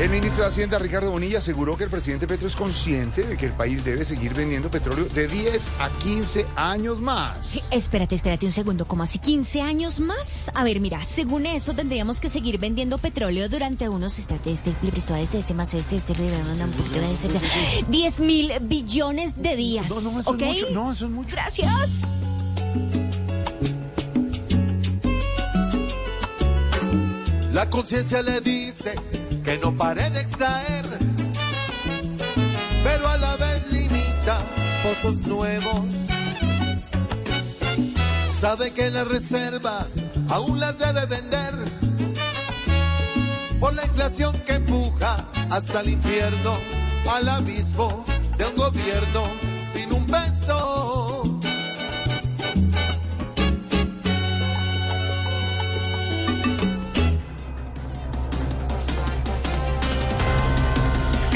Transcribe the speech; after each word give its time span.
El 0.00 0.08
ministro 0.08 0.44
de 0.44 0.48
Hacienda, 0.48 0.78
Ricardo 0.78 1.10
Bonilla, 1.10 1.40
aseguró 1.40 1.76
que 1.76 1.84
el 1.84 1.90
presidente 1.90 2.26
Petro 2.26 2.48
es 2.48 2.56
consciente 2.56 3.22
de 3.22 3.36
que 3.36 3.44
el 3.44 3.52
país 3.52 3.84
debe 3.84 4.06
seguir 4.06 4.32
vendiendo 4.32 4.70
petróleo 4.70 5.04
de 5.04 5.28
10 5.28 5.72
a 5.78 5.90
15 5.90 6.46
años 6.56 7.00
más. 7.02 7.70
Espérate, 7.70 8.14
espérate 8.14 8.46
un 8.46 8.52
segundo, 8.52 8.86
¿cómo 8.86 9.02
así 9.02 9.18
15 9.18 9.60
años 9.60 10.00
más? 10.00 10.50
A 10.54 10.64
ver, 10.64 10.80
mira, 10.80 11.04
según 11.04 11.44
eso 11.44 11.74
tendríamos 11.74 12.18
que 12.18 12.30
seguir 12.30 12.56
vendiendo 12.56 12.96
petróleo 12.96 13.46
durante 13.50 13.90
unos, 13.90 14.18
espérate, 14.18 14.50
este, 14.52 14.74
le 14.82 14.90
prestó 14.90 15.12
a 15.12 15.20
este, 15.20 15.38
este 15.38 15.52
más 15.52 15.74
este, 15.74 15.96
este, 15.96 16.14
un 16.14 16.70
poquito 16.70 16.98
de 16.98 17.12
este, 17.12 17.28
10 17.88 18.20
mil 18.20 18.52
billones 18.62 19.42
de 19.42 19.54
días, 19.54 19.90
No, 19.90 20.00
no, 20.00 20.18
eso 20.18 20.30
¿ok? 20.30 20.40
es 20.40 20.48
mucho. 20.48 20.70
No, 20.70 20.92
eso 20.92 21.04
es 21.04 21.10
mucho. 21.10 21.36
Gracias. 21.36 22.00
La 27.52 27.68
conciencia 27.68 28.22
le 28.22 28.40
dice 28.40 28.94
que 29.44 29.58
no 29.58 29.76
pare 29.76 30.08
de 30.10 30.20
extraer, 30.20 30.86
pero 32.84 33.08
a 33.08 33.16
la 33.16 33.36
vez 33.36 33.72
limita 33.72 34.38
pozos 34.82 35.26
nuevos. 35.26 35.86
Sabe 38.40 38.72
que 38.72 38.90
las 38.90 39.06
reservas 39.06 40.06
aún 40.28 40.58
las 40.60 40.78
debe 40.78 41.06
vender 41.06 41.54
por 43.60 43.74
la 43.74 43.84
inflación 43.84 44.38
que 44.46 44.54
empuja 44.54 45.28
hasta 45.50 45.80
el 45.80 45.90
infierno, 45.90 46.56
al 47.10 47.28
abismo 47.28 48.04
de 48.38 48.46
un 48.46 48.56
gobierno 48.56 49.22
sin 49.72 49.92
un 49.92 50.06
peso. 50.06 51.29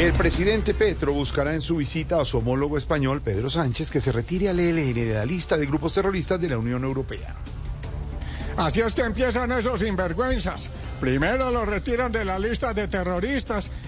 El 0.04 0.12
presidente 0.12 0.74
Petro 0.74 1.14
buscará 1.14 1.54
en 1.54 1.62
su 1.62 1.76
visita 1.76 2.20
a 2.20 2.26
su 2.26 2.36
homólogo 2.36 2.76
español, 2.76 3.22
Pedro 3.22 3.48
Sánchez, 3.48 3.90
que 3.90 4.02
se 4.02 4.12
retire 4.12 4.50
al 4.50 4.60
ELN 4.60 4.92
de 4.92 5.14
la 5.14 5.24
lista 5.24 5.56
de 5.56 5.64
grupos 5.64 5.94
terroristas 5.94 6.38
de 6.38 6.50
la 6.50 6.58
Unión 6.58 6.84
Europea. 6.84 7.34
Así 8.58 8.82
es 8.82 8.94
que 8.94 9.00
empiezan 9.00 9.50
esos 9.52 9.80
sinvergüenzas. 9.80 10.68
Primero 11.00 11.50
los 11.50 11.66
retiran 11.66 12.12
de 12.12 12.22
la 12.26 12.38
lista 12.38 12.74
de 12.74 12.86
terroristas 12.86 13.70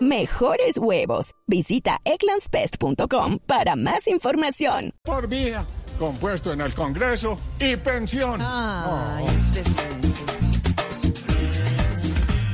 Mejores 0.00 0.78
huevos. 0.78 1.32
Visita 1.48 1.98
egglandsbest.com 2.04 3.38
para 3.46 3.74
más 3.74 4.06
información. 4.06 4.92
por 5.02 5.26
vida, 5.26 5.64
compuesto 5.98 6.52
en 6.52 6.60
el 6.60 6.72
Congreso 6.72 7.38
y 7.58 7.74
pensión. 7.76 8.40
Ay, 8.40 9.26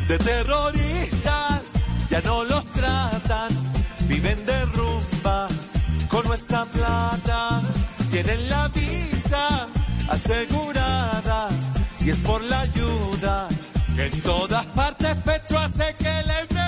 de 0.08 0.18
terroristas 0.18 1.62
ya 2.10 2.20
no 2.22 2.44
los 2.44 2.64
tratan, 2.72 3.50
viven 4.08 4.46
de 4.46 4.64
rumba 4.66 5.48
con 6.08 6.26
nuestra 6.26 6.64
plata, 6.64 7.60
tienen 8.10 8.48
la 8.48 8.68
visa 8.68 9.68
asegurada 10.08 11.48
y 12.00 12.10
es 12.10 12.18
por 12.20 12.42
la 12.42 12.60
ayuda 12.60 13.48
que 13.96 14.06
en 14.06 14.22
todas 14.22 14.64
partes 14.66 15.14
Petro 15.24 15.58
hace 15.58 15.94
que 15.98 16.22
les 16.26 16.48
den. 16.48 16.63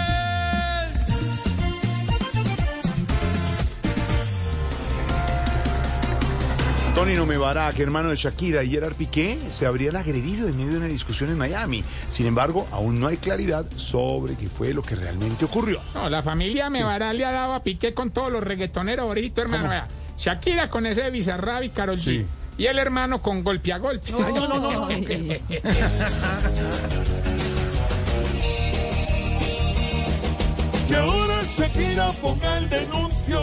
Tony 6.96 7.14
Nomebarak, 7.14 7.78
hermano 7.78 8.08
de 8.08 8.16
Shakira 8.16 8.64
y 8.64 8.70
Gerard 8.70 8.94
Piqué, 8.94 9.38
se 9.50 9.66
habrían 9.66 9.96
agredido 9.96 10.48
en 10.48 10.56
medio 10.56 10.70
de 10.70 10.76
una 10.78 10.86
discusión 10.86 11.28
en 11.28 11.36
Miami. 11.36 11.84
Sin 12.08 12.26
embargo, 12.26 12.66
aún 12.72 12.98
no 12.98 13.06
hay 13.06 13.18
claridad 13.18 13.66
sobre 13.76 14.34
qué 14.34 14.48
fue 14.48 14.72
lo 14.72 14.80
que 14.80 14.96
realmente 14.96 15.44
ocurrió. 15.44 15.78
No, 15.92 16.08
la 16.08 16.22
familia 16.22 16.70
Mebaral 16.70 17.18
le 17.18 17.26
ha 17.26 17.32
dado 17.32 17.52
a 17.52 17.62
Piqué 17.62 17.92
con 17.92 18.12
todos 18.12 18.32
los 18.32 18.42
reggaetoneros 18.42 19.04
ahorita, 19.04 19.42
hermano. 19.42 19.68
Vea, 19.68 19.86
Shakira 20.16 20.70
con 20.70 20.86
ese 20.86 21.10
Bizarrap 21.10 21.64
y 21.64 21.68
Karol 21.68 21.98
G. 21.98 22.02
Sí. 22.02 22.24
Y 22.56 22.64
el 22.64 22.78
hermano 22.78 23.20
con 23.20 23.44
golpe 23.44 23.74
a 23.74 23.76
golpe. 23.76 24.14
Oh. 24.14 24.88
Que 30.88 30.96
ahora 30.96 31.34
Shakira 31.58 32.10
ponga 32.22 32.58
el 32.58 32.70
denuncio 32.70 33.40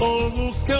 o 0.00 0.30
busque 0.30 0.72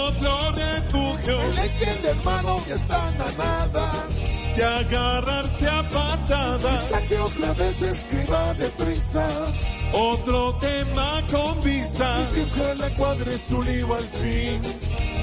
otro 1.79 1.85
refugio. 1.85 1.85
El 1.85 1.89
ex 1.89 2.01
de 2.01 2.09
hermano 2.09 2.61
ya 2.67 2.75
están 2.75 3.21
a 3.21 3.31
nada 3.37 4.07
de 4.55 4.63
agarrarse 4.63 5.67
a 5.67 5.89
patadas. 5.89 6.83
Quizá 6.83 7.01
que 7.07 7.17
otra 7.17 7.53
vez 7.53 7.81
escriba 7.81 8.53
deprisa 8.55 9.27
otro 9.93 10.55
tema 10.59 11.23
con 11.31 11.61
visa. 11.63 12.27
Y 12.31 12.35
que 12.35 12.61
ojalá 12.61 12.89
cuadre 12.95 13.37
su 13.37 13.61
lío 13.63 13.93
al 13.93 14.03
fin 14.03 14.61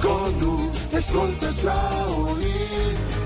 con 0.00 0.44
un 0.44 0.70
escolta 0.92 1.50
Shaolin. 1.50 3.25